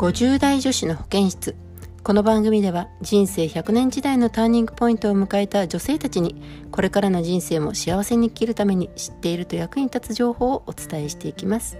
[0.00, 1.54] 50代女子の保健室。
[2.02, 6.40] この番組では人生100年時代のターニングポイントを迎えた女性たちに
[6.70, 11.76] これからの人生も幸せに生きるために知っていると役に立つ情報をお伝えしていきます。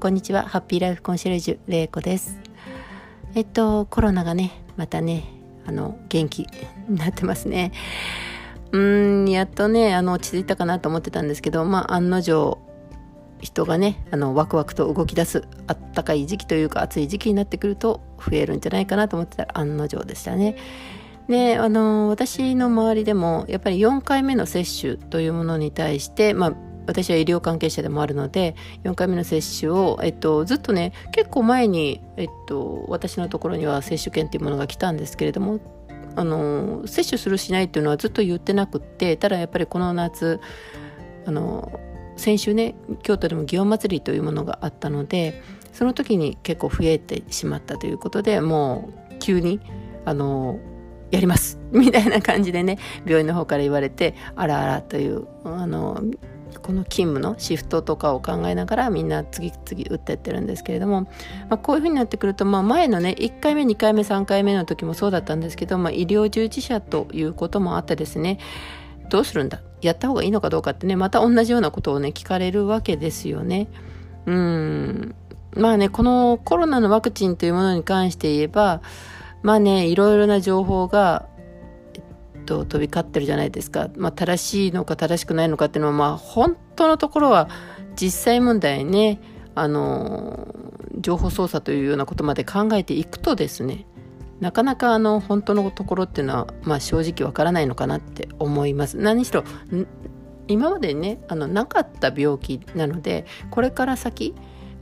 [0.00, 2.40] こんにちはハッピーライフコンシェルジュれいこです。
[3.36, 5.22] えっとコロナがねまたね
[5.64, 6.48] あの元気
[6.88, 7.70] になってますね。
[8.72, 12.58] うんやっとねあの落ち着いたかなと思ってたんですけどまあ案の定
[13.40, 20.56] 人がねあのワクワクと動き出すあったかい時期というか暑い時期になってくると増えるんじゃないかなと思ってたら案の定でしたね。
[21.28, 26.52] であの私の周りでもやっぱり4回目の接種というものに対して、まあ、
[26.86, 35.60] 私は医療関係者でもあるので4回目の接種を、えっと、ずっとね結構前に、えっと、私のところには接種券というものが来たんですけれども
[36.16, 40.40] あの接種するしないっていうのはずっと言ってなくってただやっぱりこの夏
[41.26, 41.78] あの
[42.18, 49.60] 先週ね京都でも祇園祭りというものがあったのでその時に結構増えてしまったということでもう急に
[50.04, 50.58] あの
[51.10, 51.58] やります。
[51.72, 56.02] みたいな感じでね病院の方から言われてあらあらというあの
[56.62, 61.08] この勤務のシフトとかを考えながらみんな次々打ってってるんですけれども、ま
[61.50, 68.38] あ、こういうふうになってくると、まあ、前のね1回目2回目3回目の時もそうだったんですけど、まあ、医療従事者ということもあってですね
[69.08, 73.68] どうするんだやった方がいいのかどうかってねまた同じようなことをね聞かれるわけですよね。
[74.26, 75.14] うん
[75.54, 78.82] まあねこのコロナのワクチンというものに関して言えば
[79.42, 81.26] まあねいろいろな情報が、
[81.94, 81.98] え
[82.40, 87.48] っと、飛び交ってるじゃないですか、まあ、正しいのか正しくないのかっていうのはまあ本当のところは
[87.96, 89.20] 実際問題ね
[89.54, 90.54] あの
[91.00, 93.86] 情報操作というようなことまで考えていくとですね
[94.40, 98.96] なかなかあの本当のところっていうのは、まあ、正直わからないのかなって思います。
[98.96, 99.44] 何しろ
[100.46, 104.34] 今までねあのなかった病気なのでこれから先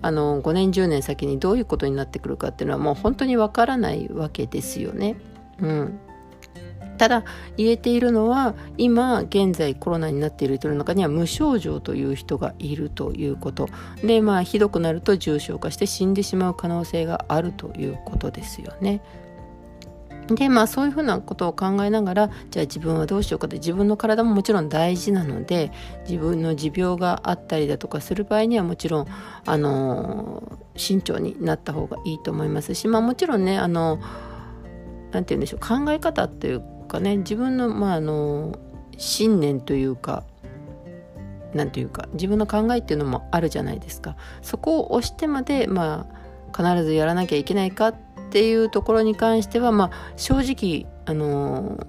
[0.03, 5.17] あの5年10年先にどういうことになってくるかっていうのはもう本当にわからないわけですよね。
[5.61, 5.99] うん、
[6.99, 7.25] ただ
[7.57, 13.69] 言えているのは今現在コロナになっている人の中には無症状という人がいるということ
[14.03, 19.01] でまあひどくなると重症化して死んでしまう可能性があるということですよね。
[20.29, 25.71] でまあそういうふうなことを考えながらじゃあ自分はどうしようかって自分の体ももちろん大事なので
[26.09, 29.07] 自分の持病があったりだとかする場合にはもちろん
[29.45, 34.01] あの慎重になった方がいいと思いますしまあもちろんねあの
[35.13, 38.59] なんて言うんでしょう考え方っていうかね自分のまああの
[38.99, 40.25] 信念というか
[41.55, 44.17] なんていうか自分の考えっていうのもあるじゃないですか。
[44.43, 46.17] そこを押してまでまあ
[46.57, 47.95] 必ずやらなきゃいけないかっ
[48.27, 51.87] っていうところに関しては、まあ、正直、あの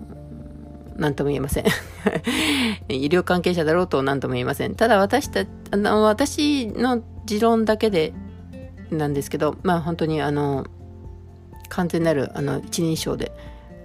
[0.96, 1.66] 何とも言えません
[2.90, 4.76] 医療関係者だろうと何とも言えません。
[4.76, 8.14] ただ私た、あの、私の持論だけで
[8.92, 10.66] なんですけど、まあ本当にあの、
[11.70, 13.32] 完全なるあの一人称で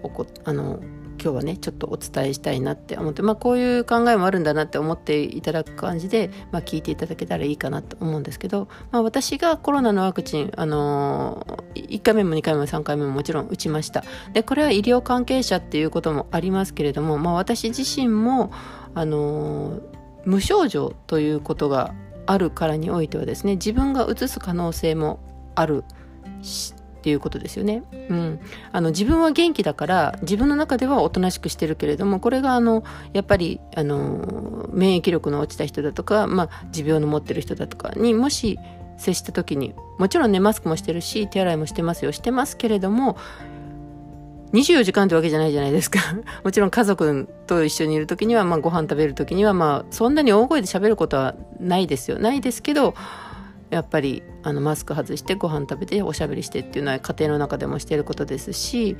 [0.02, 0.80] おこあの
[1.22, 14.02] 今日はねちょっとお伝えしたいなって思って、まあ、こういう考えもあるんだなって思っていただく感じで、まあ、聞いていただけたらいいかなと思うんですけど、まあ、私がコロナのワクチン、あのー、1回目も2回目も3回目ももちろん打ちました。
[14.32, 18.50] でこれは医療関係者っていうこともありますけれども、まあ、私自身も、
[18.94, 19.82] あのー、
[20.24, 21.94] 無症状ということが
[22.26, 25.20] あるからにおいてはですね自分がうつす可能性も
[25.54, 25.84] ある
[26.42, 27.82] しっていうことですよね。
[27.92, 28.40] うん、
[28.70, 38.60] あの自分は元気だから自分の中ではおとなしくしてるけれどもこれがあのやっぱりあの免疫力の落ちた人だとか、まあ、持病の持ってる人だとかにもし
[38.98, 43.16] 接した時にもちろんねマスクもしてるし手洗いもしてますよしてますけれども
[44.52, 45.98] 24時間ってわけじゃないじゃないですか。
[46.44, 52.18] もちろん家族と一緒にいる時には、まあ、ご飯食べる時には、まあ、そんなに大声で喋ることはないですよ。
[52.18, 52.94] ないですけど
[53.72, 58.98] やっぱりあのマスク外してご飯食べておしゃべりしてっていうのは家庭の中でもしていることですし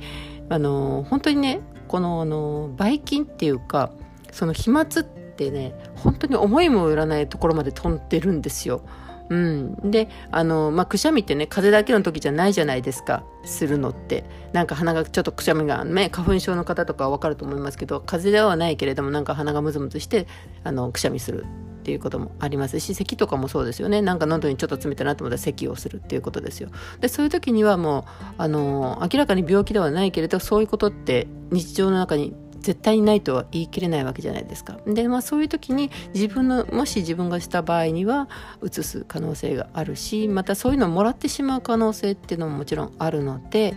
[0.49, 3.91] あの本当にねこのあのばい菌っていうか
[4.31, 4.87] その飛沫っ
[5.35, 8.81] てね本当に思いもよらないところまで飛んでるんですよ。
[9.29, 13.23] うん、であの、まあ、くしゃみってね風邪だけの時じゃないじゃないですか。
[13.45, 14.25] するのって。
[14.53, 20.27] なんか鼻がちょっとくしゃみがね花粉症の方とかは分かると思いますけど風邪ではないけれどもなんか鼻がムズムズして
[20.63, 21.45] あのくしゃみする。
[21.83, 26.69] っていうこともありますし咳とかもそうですよねなんか喉にちょっと冷たいなと思ったら咳をするっていうことですよ
[27.01, 32.33] でそういう時にはもうあの明らかに病気ではないけれどそういうことって日常の中に
[32.63, 34.77] 絶対にないとは言い切れないわけじゃないですか。
[34.87, 38.29] で、まあそういう時に自分の、もし自分がした場合には、
[38.61, 43.75] うつす可能性があるし、またそういうのをもらってしまう可能性っていうのももちろんあるので、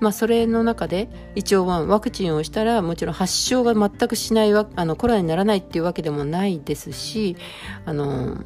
[0.00, 7.36] まあそれの中で、一応ワクチンをしたら、もちろん発症が全くしない、あの、コロナにならないっていうわけでもないですし、
[7.84, 8.36] あの、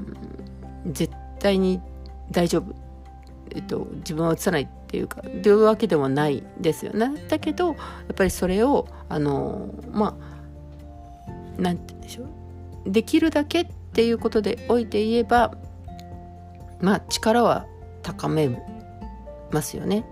[0.87, 1.81] 絶対に
[2.31, 2.75] 大丈夫
[3.52, 7.11] えっと、自分はうつさないっていうかというわけではないですよね。
[7.29, 7.75] だけどや
[8.12, 10.17] っぱりそれをあのま
[11.58, 12.25] あなんて言うんでしょ
[12.87, 15.52] うできるだけっていうことでおいて言えば
[16.81, 17.67] まあ力は
[18.02, 18.50] 高め
[19.50, 20.05] ますよね。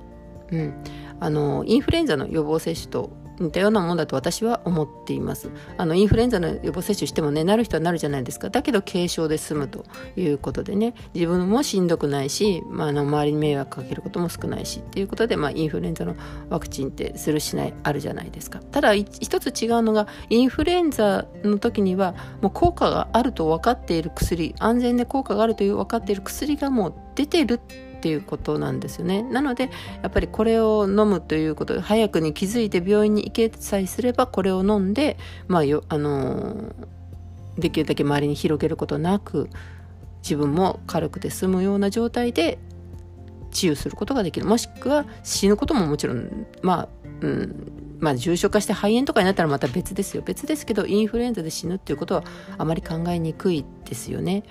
[0.51, 0.75] うん、
[1.21, 3.11] あのインフルエンザの予防接種と
[3.41, 5.51] 似たようなものだと私は思っています。
[5.77, 8.51] あのインフルエンザの予防接種してもねなる人はなるじゃないですか。
[8.51, 9.85] だけど軽症で済むと
[10.17, 16.17] いうことでね自分もしんどくないし、まあ、の周りに迷惑かけることも少ないしっていうことで、まあ、インフルエンザの
[16.51, 18.61] ワクチンってするしないあるじゃないですか。
[18.61, 29.23] ただ一つ違うのがインフルエンザの時にはもう効果があると分かっている薬安全で効果があるという分かっている薬がもう出てるってっていうことなんですよね。
[29.25, 29.71] なので
[30.03, 35.19] やっぱりこれを飲むということ早くに気づいて病院に行けさえすればこれを飲んで
[35.49, 36.75] まあよあの
[37.59, 39.51] できるだけ周りに広げることなく
[40.23, 42.59] 自分も軽くて済むような状態で
[43.51, 44.47] 治癒することができる。
[44.47, 46.89] もしくは死ぬことももちろんまあ
[47.21, 50.23] うんまあ重症化して肺炎とかになったらまた別ですよ。
[50.25, 52.23] 別ですけどインフルエンザで死ぬっていうことは
[52.59, 54.45] あまり考えにくいですよね。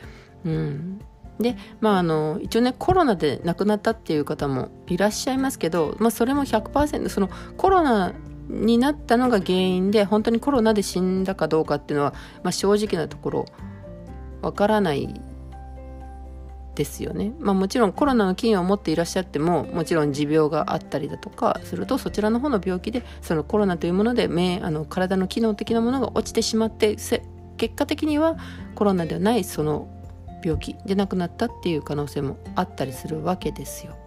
[0.44, 1.00] うん、
[1.40, 8.14] でまああの一応ねコロナで亡くなったっていう方もいらっしゃいますけど、まあ、それも100%そのコロナ
[8.50, 12.14] になったのが原因で本当にコロナで死んだかどうかっていうのは、
[12.44, 13.46] まあ、正直なところ
[14.42, 15.22] わからない
[16.76, 26.96] ですよね、まあ、もちろんコロナの菌を持っていらっしゃってももちろん持病があったりだとかするとそちらの方の病気でそのコロナというもので目あの体の機能的なものが落ちてしまって
[27.58, 28.38] 結果的には
[28.76, 29.90] コロナではないその
[30.48, 33.98] 病気で亡くなったっていう可能性もあったりするわけですよ。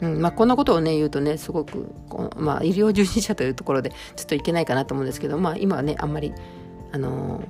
[0.00, 1.94] うんまあ、こんなことをね言うとねすごく
[2.36, 6.34] まあ、医療従事者というところでちょっといけないかなと思うんですけど、まあ、今はねあんまり
[6.90, 7.44] あのー、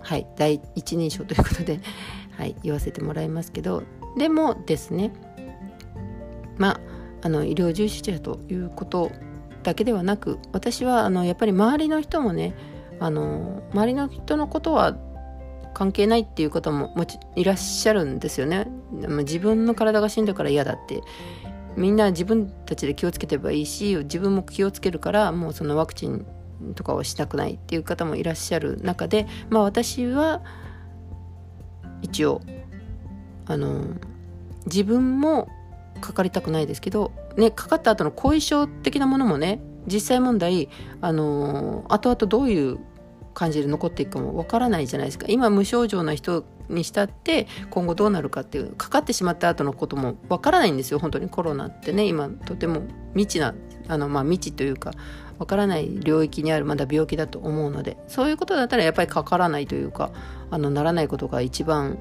[0.00, 1.80] はい第一人称ということで、
[2.38, 3.82] はい、言わせてもらいますけど
[4.16, 5.12] でもですね
[6.56, 6.80] まあ
[7.24, 9.12] あの医療従事者ということ
[9.62, 12.54] だけではなく私はあのやっぱり周りの人もね
[13.00, 14.96] あの周りの人のことは
[15.74, 18.66] 関係ないっていう方ももちいらっしゃるんですよね。
[18.92, 21.02] 自分の体が死んだから嫌だって
[21.76, 26.26] みんな自分たちで気をつけてればいいし自分も気をつけるからもうそのワクチン
[26.74, 30.42] とかをしたくないっていう方もいらっしゃる中でまあ私は
[32.02, 32.42] 一応
[33.46, 33.86] あの
[34.66, 35.48] 自分も
[36.00, 40.68] かかりたくないですけど、ね、かかった後の後遺症的なものもね実際問題
[41.00, 42.78] あの後々どういう
[43.34, 45.26] 感じで残っていくかもわからないじゃないですか。
[45.28, 50.98] 今無症状な人にしたって今後どうなるかっていうかかってしまった後のこともわからないんですよ。
[50.98, 51.28] 本当に。
[51.28, 52.82] コロナってね今とても
[53.14, 53.54] 未知な
[53.88, 54.92] あのまあ未知というか
[55.38, 57.96] わからない領域にあるまだ病気だと思うので。
[58.08, 60.10] そういうことだったらやっぱりかからないというか
[60.50, 61.98] あのならないことが一番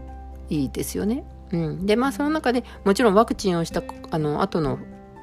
[0.49, 1.23] いいですよね。
[1.51, 4.79] うん、でまあその中でもちろんワクチンをしたあの後の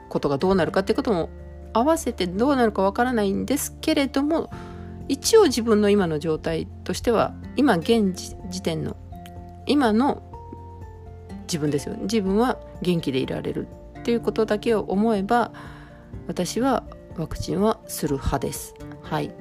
[0.08, 1.30] ことがどうなるかっていうことも
[1.72, 4.50] 合わせてどうなるかわからないんですけれども
[5.08, 8.96] 一応自分の今の状態としては今現時点の
[9.66, 10.22] 今の
[11.42, 13.66] 自分ですよ自分は元気でいられる
[14.00, 15.52] っていうことだけを思えば
[16.26, 16.84] 私は
[17.16, 18.74] ワクチンはする派です。
[19.02, 19.32] はい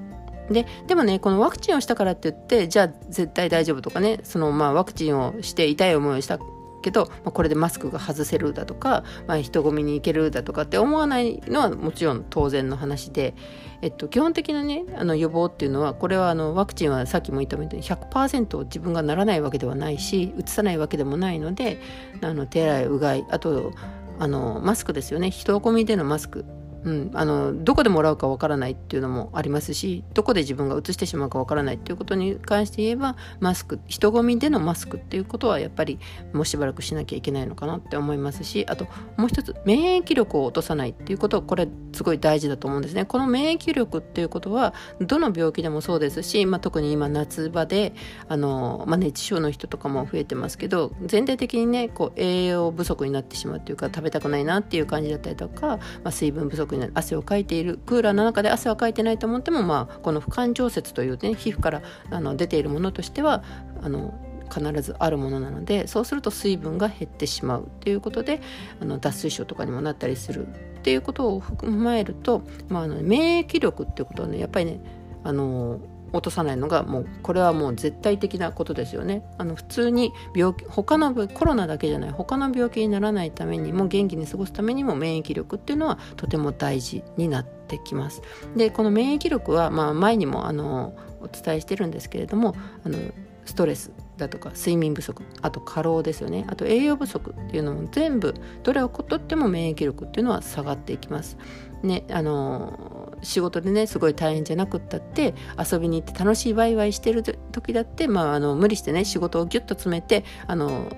[0.50, 6.40] ででもねこのワクチンをしたからって言ってじゃあ絶対大丈夫とかねそのまあワクチンをして痛い思いをした
[6.82, 13.36] けど、まあ、これでマスクが外せるだとか、まあ、人混みに行けるだとかって思わないのはもちろん当然の話で、
[13.82, 21.80] えっと、基本的なねあの予防っていうのはこれはあのワクチンはさっきも言ったみたいに100%自分がならないわけではないしうつさないわけでもないので
[22.22, 23.74] あの手洗いうがいあと
[24.20, 25.30] あのマスクですよね。
[25.30, 26.44] 人混みでのマスク。
[26.84, 36.00] うん、あのどこでもらうかわからないっていうのもありますしどこで自分が移してしまうかわからないっていうことに関して言えばマスク人混みでのマスクっていうことはやっぱり
[36.34, 43.06] もうしばらくしなきゃいけないのかなって思いますしあともう一つ免疫力を落とさないっていうことこれすごい大事だと思うんですね。
[43.06, 47.94] この免疫力っていうことはどの病気でもそうですし、まあ、特に今夏場で
[48.28, 63.44] あの、まあ、熱中症の人とかも増えてますけど全体的にねこう栄養不足になってしまうっていうか食べたくないなっていう感じだったりとか、まあ、水分不足になる汗をかいているクーラーの中で汗はかいてないと思っても、まあ、この不感調節というね皮膚からあの出ているものとしては
[63.82, 64.14] あの
[64.50, 68.42] 必ずあるものなのでそうすると水分が減ってしまうっていうことで
[68.82, 74.80] あの脱水症とかにもなったりするっていうことを踏まえると、まあ、あの免疫力っていうことはねやっぱりね
[75.24, 75.80] あの
[76.18, 79.24] 落とさないのがもうこれはもう絶対的なことですよね。
[79.38, 88.22] あの普通に病気他のコロナだけじゃない他の病気にならないためにも元気に過ごすためにも免疫力っていうのはとても大事になってきます。
[88.56, 92.98] でこの免疫力はまあ前にもあのお伝えしてるんですけれどもあの
[93.46, 98.34] ストレスだとか睡眠不足あと過労ですよねあと栄養不足っていうのも全部
[98.64, 101.38] どれをとっても免疫力っていうのは下がっていきます。
[101.84, 105.34] ねあの仕事でねすごい大変じゃなくったって
[105.72, 110.94] 遊びに行って楽しいワイワイしてる時だって、まあ、あの無理してね仕事をギュッと詰めてあのなんて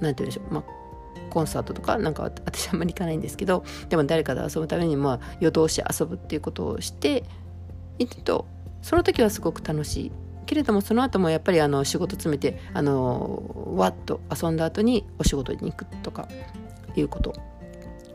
[0.00, 0.64] 言うんでしょう、まあ、
[1.30, 7.24] コンサートとかなんか私あんまり行かないんですけどでも誰かで遊ぶためにまあ夜通し遊ぶっていうことをして
[7.98, 8.46] いると
[8.82, 10.12] その時はすごく楽しい。
[10.44, 16.28] けれどもその後もやっぱりあの仕事詰めてあのわっと遊んだ後にお仕事に行くとか
[16.94, 17.51] いうこと。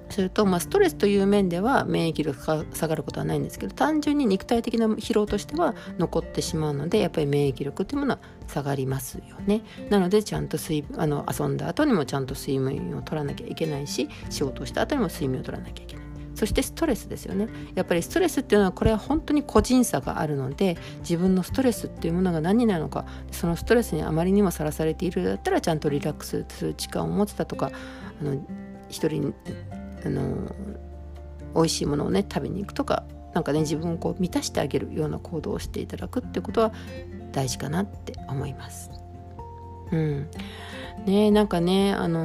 [0.10, 9.62] すると、まあ、ストレスという面では免疫力が下がることはないんですけど単純に肉体的な疲労としては残ってしまうのでやっぱり免疫力っていうものは下がりますよね。
[9.90, 16.08] なのでちゃんと水あの遊んだ後にもちゃんと睡眠を取らなきゃいけないし仕事をした後にも睡眠を取らなきゃいけない。
[16.38, 17.48] そしてストレスですよね。
[17.74, 27.72] やっぱりストレスっていうのはこれは本当に個人差があるので自分のストレスっていうものが何なのかそのストレスにあまりにもさらされているだったらちゃんとリラックスする時間を持つだとか
[28.22, 28.36] あの
[28.88, 29.34] 一人
[30.06, 30.56] あの
[31.56, 36.72] 美味しいものをね食べに行くとかなんかね自分をこう満たしてあげるような行動をしていただくってことは
[37.32, 38.92] 大事かなって思います。
[39.92, 40.30] うん、
[41.06, 42.22] ねなんかねあの、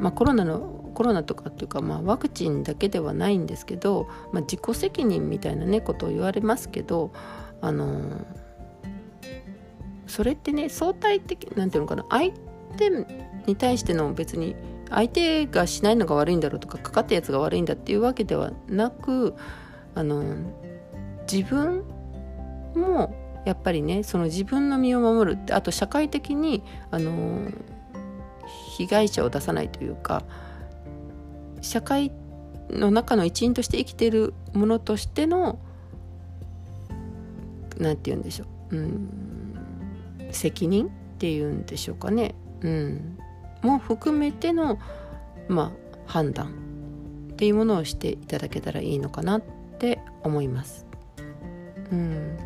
[0.00, 0.60] まあ、コロナの
[0.94, 7.12] コロナとかっていうか、まあ、ワクチンだけではないんですけど、まあ、自己責任みたいなねことを言われますけど
[7.60, 8.24] あの、
[10.06, 12.32] それってね相対的なんていうのかな相
[12.76, 12.90] 手
[13.46, 14.56] に対しての別に
[14.90, 19.34] 相手がしないのが悪いんだろうとかかかったやつが悪いんだっていうわけではなく
[19.94, 20.22] あの
[21.30, 21.84] 自分
[22.74, 23.14] も
[23.44, 27.50] やっぱりねその自分の身を守るってあと社会的にあの
[28.76, 30.22] 被害者を出さないというか
[31.60, 32.12] 社会
[32.70, 35.58] の中の一員として生きてるものとしての
[37.78, 43.18] 何て言うんでしょう、うん、責任っていうんでしょうかね、うん、
[43.64, 44.78] も含めての、
[45.48, 46.52] まあ、判断
[47.32, 49.42] っていうものをしていただけたらいいのかなっ
[49.78, 50.86] て思います。
[51.90, 52.38] うん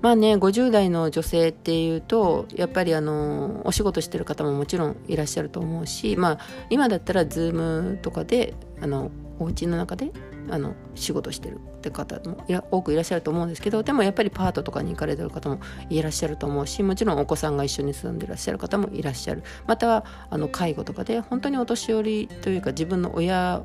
[0.00, 6.38] まあね50代の女性っていうとやっぱりあのお仕事してる方ももちろんいらっしゃると思うしまあ
[6.70, 9.10] 今だったら Zoom とかであの
[9.40, 10.12] お家の中で
[10.50, 19.42] あの仕事してるって方も多くいらっしゃると思うんですけどでもやっぱりパートとかに行かれてる方もいらっしゃると思うしもちろんお子さんが一緒に住んでらっしゃる方もいらっしゃる。
[19.66, 23.62] またはあの介護とかで本当にお年寄りというか自分の親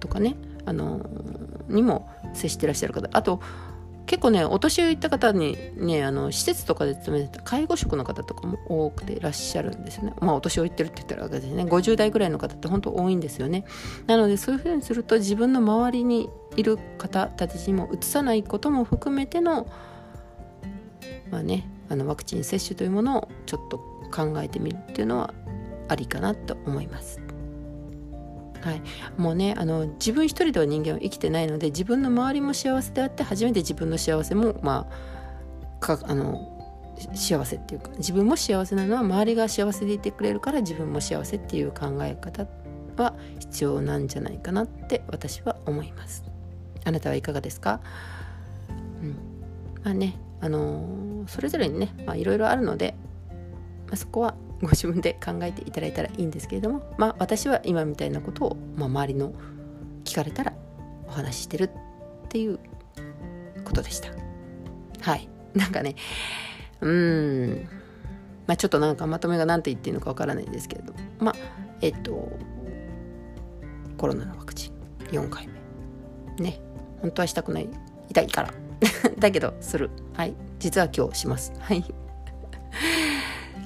[0.00, 1.00] とかねあの
[1.68, 3.40] にも接してらっしゃる方あと
[4.10, 10.14] 結構ねお年をいった方にねあの施設とかで勤めてた介護職の方とかも多くていらっしゃるんですよね。
[10.18, 11.62] まあお年をいってるって言ったらわけですね。
[11.62, 13.64] 50代ぐらいの方って本当多いんですよね。
[14.08, 19.68] なのでそういうふうにすると自分の周りにいる方たちにもうつさないことも含めての
[21.30, 23.78] まあねあのワクチン接種というものをちょっと
[24.10, 25.32] 考えてみるっていうのは
[25.86, 27.29] ありかなと思います。
[28.62, 28.82] はい、
[29.16, 36.56] もうねあの自分一人では人間は生きてないので自分の周りも幸せであって初めて自分の幸せもまあかあの
[37.14, 42.46] 幸せっていうか自分も幸せなのは周りが幸せでいてくれるから自分も幸せっていう考え方
[42.96, 46.24] は必要なんじゃないかなって私は思います。
[46.84, 47.80] あなたはいかがですか、
[49.02, 49.16] うん、
[49.82, 52.94] まあねあのそれぞれにねいろいろあるので、
[53.86, 59.32] まあ、そこはご自分で考えていただいたらいいんですけれどもまあ私は今みたいなことを、まあ、周りの
[60.04, 60.52] 聞かれたら
[61.06, 61.70] お話ししてるっ
[62.28, 62.58] ていう
[63.64, 64.10] ことでした。
[65.00, 65.28] はい。
[65.54, 65.96] なんかね
[66.80, 67.68] うん。
[68.46, 70.98] まあちょっとなんかまとめが何て言っていいのかわからないんですけれども。
[71.18, 71.34] まあ
[71.80, 72.30] えっと
[73.98, 74.72] コロナのワクチン。
[75.10, 75.48] 4回
[76.38, 76.44] 目。
[76.44, 76.60] ね。
[77.02, 77.68] 本当はしたくない。
[78.08, 78.54] 痛いから。
[79.18, 79.90] だけどする。
[80.14, 80.34] はい。
[80.58, 81.52] 実は今日します。
[81.58, 81.84] はい。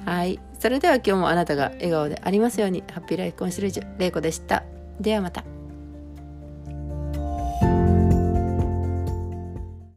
[0.05, 0.39] はい。
[0.59, 4.63] それでは今日もあなたが笑顔でありますようにハッピーライフコンシェルジュ玲子でした。
[4.99, 5.54] ではまた。